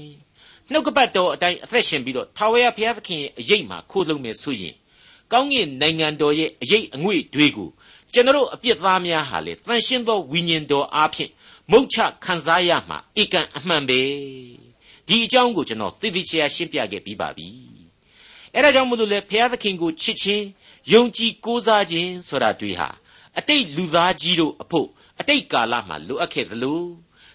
[0.70, 4.74] နှုတ်ကပတ်တော်အတိုင်းအသက်ရှင်ပြီးတော့ထာဝရဘုရားသခင်ရဲ့အရေးမှာခိုးလုံမယ်ဆိုရင်
[5.31, 7.69] ကောင်းကင်နိုင်ငံတော်ရဲ့အရေးအငွေ့တွေကို
[8.13, 11.31] ကျွန်တော်အပြစ်သားများဟာလေတန်ရှင်းသောဝိညာဉ်တော်အားဖြင့်
[11.71, 13.99] မုတ်ချခံစားရမှာဧကန်အမှန်ပဲ
[15.07, 17.47] ဒီအကြောင်းကိုကျွန်တော်သိသိချာရှင်းပြခဲ့ပြီးပါပြီ
[18.53, 20.45] အဲဒါကြောင့်မို့လို့လေဘုရားသခင်ကိုချစ်ခြင်း
[20.93, 22.89] ယုံကြည်ကိုးစားခြင်းဆိုတာတွေဟာ
[23.37, 24.87] အတိတ်လူသားကြီးတို့အဖို့
[25.19, 26.81] အတိတ်ကာလမှာလိုအပ်ခဲ့သလို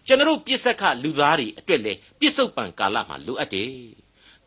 [0.06, 3.70] ကျွန်တော်ပြစ္ဆခလူသားတွေအတွက်လည်းပြစ္ဆုတ်ပံကာလမှာလိုအပ်တယ်။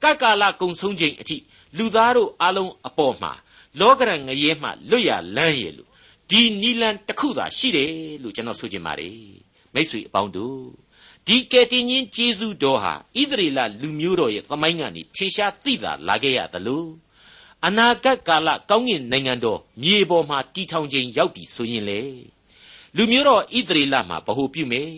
[0.06, 1.38] ကကာလကုံဆုံးချိန်အထိ
[1.78, 3.32] လူသားတို့အလုံးအပေါ်မှာ
[3.80, 5.90] လောကရန်ငရဲမှလွတ်ရလန်းရဲ့လို့
[6.30, 7.92] ဒီနီလန်တစ်ခုသာရှိတယ်
[8.24, 9.18] လို့ကျွန်တော်ဆိုချင်ပါတယ်
[9.74, 10.60] မိတ်ဆွေအပေါင်းတို့
[11.28, 16.86] ဒီကယ်တင်ရှင်ဂျေဇုတော်ဟာဣသရေလလူမျိုးတော်ရဲ့သမိုင်းကနေဖြေရှားသိတာလာခဲ့ရသလို
[17.66, 22.02] အနာဂတ်ကာလကောင်းကင်နိုင်ငံတော်မြေပေါ်မှာတည်ထောင်ခြင်းရောက်ပြီဆိုရင်လေ
[22.96, 24.90] လူမျိုးတော်ဣသရေလမှာဗဟုပြုမယ်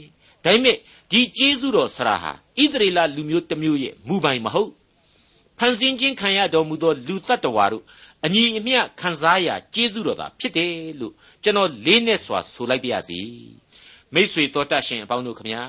[0.43, 0.77] ဒါပေမဲ့
[1.11, 4.71] ဒီကျေးဇူးတော်ဆရာဟာဣသရေလလူမျိုးတစ်မျိုးရဲ့မူပိုင်မဟုတ်
[5.58, 7.84] ဖန်ဆင်းခြင်းခံရတော်မူသောလူတ attva တို့
[8.24, 13.20] အညီအမျှခံစားရာကျေးဇူးတော်သာဖြစ်တယ်လို့ကျွန်တော်လေးနဲ့စွာဆိုလိုက်ပါရစေ
[14.14, 15.62] မိษွေတော်တတ်ရှင်အပေါင်းတို့ခမညာ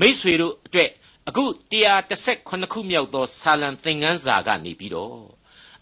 [0.00, 0.90] မိษွေတို့အတွက်
[1.28, 5.22] အခု138ခုမြောက်သောဆာလံသင်ခန်းစာကနေပြီးတော့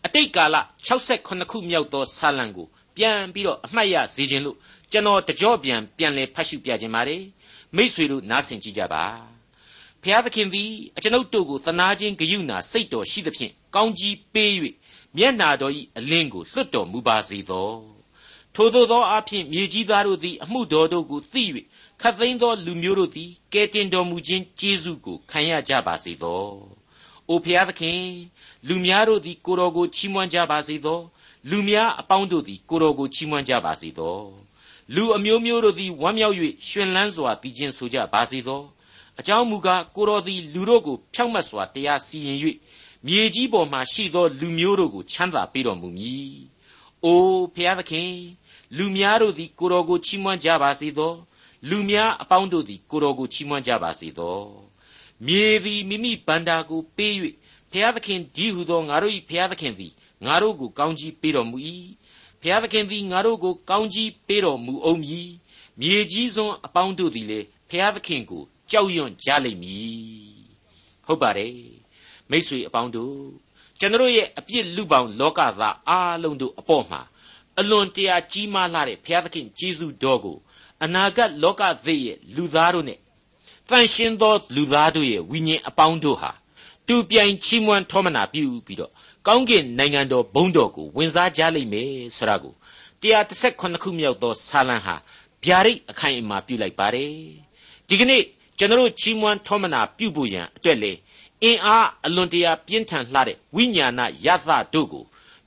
[0.06, 2.66] အတိတ်ကာလ68ခုမြောက်သောဆာလံကို
[2.96, 4.56] ပြန်ပြီးတော့အမှတ်ရစေခြင်းလို့
[4.92, 7.22] ကျွန်တော်တကြော့ပြန်ပြန်လဲဖတ်ရှုပြခြင်းပါတယ်
[7.76, 9.04] မိษွေတို့နားဆင်ကြည့်ကြပါ
[10.07, 14.51] ဖျားသခင်သည်အကျွန်ုပ်တို့ကိုသနာခြင်းဂယုဏစိတ်တော်ရှိသဖြင့်ကောင်းကြီးပေး၍
[15.17, 17.71] မျက်နာတော်၏အလင်းကိုလွတ်တော်မူပါစေသော
[18.55, 21.43] ထိုသို့သောအဖြစ်မြေကြီးသားတို့သည်အမှုတော်တို့ကိုသိ၍
[22.01, 26.43] ခတ်သိမ်းသောလူမျိုးတို့သည်ကဲတင်တော်မူခြင်းကျေးဇူးကိုခံရကြပါစေသော။
[27.29, 28.01] အိုဖျားသခင်
[28.67, 30.99] လူများတို့သည်ကိုတော်ကိုချီးမွမ်းကြပါစေသော
[31.49, 34.17] လူများအပေါင်းတို့သည်ကိုတော်ကိုချီးမွမ်းကြပါစေသော
[34.95, 36.35] လူအမျိုးမျိုးတို့သည်ဝမ်းမြောက်၍
[36.67, 38.61] ရှင်လန်းစွာတည်ခြင်းဆိုကြပါစေသော
[39.19, 42.39] အကြောင်းမူကားကိုတော်သည်လူတို့ကိုဖြောင့်မတ်စွာတရားစီရင်၍
[43.05, 46.33] မြေကြီးပေါ်မှရှိသောလူမျိုးတို့ကိုချမ်းသာပေးတော်မူမည်။
[47.05, 47.21] အို
[47.55, 48.11] ဖျားသခင်
[48.77, 51.13] လူများတို့သည်ကိုတော်ကိုချီးမွမ်းကြပါစေသော
[51.69, 54.39] လူများအပေါင်းတို့သည်ကိုတော်ကိုချီးမွမ်းကြပါစေသော
[55.25, 57.13] မြေသည်မိမိဗန္တာကိုပေး၍
[57.71, 59.93] ဖျားသခင်ကြီးဟုသောငါတို့၏ဖျားသခင်သည်
[60.25, 61.57] ငါတို့ကိုကောင်းကြီးပေးတော်မူ၏
[62.41, 65.29] ဖျားသခင်သည်ငါတို့ကိုကောင်းကြီးပေးတော်မူအောင်မည်
[65.81, 70.35] မြေကြီးစွန်းအပေါင်းတို့သည်လေဖျားသခင်ကို ကြောက်ရွံ့ကြလိမ့်မည်
[71.07, 71.55] ဟုတ်ပါတယ်
[72.31, 73.17] မိษွေအပေါင်းတို့
[73.79, 77.01] ကျွန်တော်ရဲ့အပြစ်လူပောင်လောကသားအားလုံးတို့အပေါ်မှာ
[77.59, 80.37] အလွန်တရာကြီးမားလာတဲ့ဘုရားသခင်ကျေးဇူးတော်ကို
[80.83, 82.99] အနာဂတ်လောကသစ်ရဲ့လူသားတို့နဲ့
[83.69, 86.31] တန်ရှင်းသောလူသားတို့ရဲ့ဝိညာဉ်အပေါင်းတို့ဟာ
[86.87, 88.91] တူပြိုင်ချီးမွမ်းထောမနာပြုပြီးတော့
[89.27, 92.53] ကောင်းကင်နိုင်ငံတော်ဘုန်းတော်ကိုဝင်စားကြလိမ့်မယ်ဆိုတာကို
[93.01, 94.95] 138ခုမြောက်သောဆာလံဟာ
[95.43, 97.13] ဗျာဒိတ်အခိုင်အမာပြုလိုက်ပါတယ်
[97.87, 98.23] ဒီကနေ့
[98.57, 100.91] ကျွန်တော်ချီးမွမ်းထောမနာပြုဖို့ရန်အတွက်လေ
[101.43, 105.05] အင်အားအလွန်တရာပြင်းထန်လှတဲ့ဝိညာဏယသတို့ကို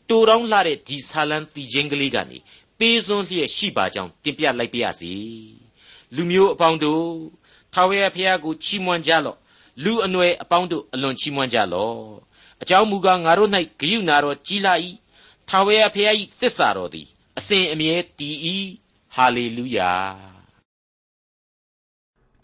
[0.09, 2.39] တူတောင်းလှတဲ့ဒီဆာလံတီချင်းကလေးကနေ
[2.79, 5.13] ပေးစွန်းလျက်ရှိပါကြောင်းတင်ပြလိုက်ပါရစေ
[6.15, 7.05] လူမျိုးအပေါင်းတို့
[7.73, 9.39] ထာဝရဘုရားကိုချီးမွမ်းကြလော့
[9.85, 11.99] လူအနွယ်အပေါင်းတို့အလွန်ချီးမွမ်းကြလော့
[12.63, 14.75] အကြောင်းမူကားငါတို့၌ဂရုဏာတော်ကြီးလာ၏
[15.49, 17.07] ထာဝရဘုရား၏သစ္စာတော်သည်
[17.39, 18.37] အစဉ်အမြဲတည်၏
[19.15, 19.93] ဟာလေလုယာ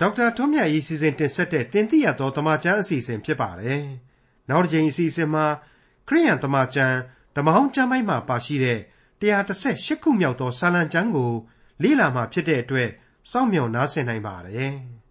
[0.01, 3.83] ဒေါက်တာထွန်းမြတ်ရေးစီစဉ်တင်ဆက်တဲ့တင်ပြရသောတမချန်းအစီအစဉ်ဖြစ်ပါတယ်။
[4.51, 5.47] နောက်တစ်ချိန်အစီအစဉ်မှာ
[6.09, 6.97] ခရိယန်တမချန်း
[7.37, 8.79] ဓမ္မဟောင်းကျမ်းပိုင်းမှာပါရှိတဲ့
[9.21, 11.33] 138ခုမြောက်သောစာလံကျမ်းကို
[11.83, 12.89] လေ့လာမှဖြစ်တဲ့အတွက်
[13.31, 14.73] စောင့်မျှော်နားဆင်နိုင်ပါတယ်။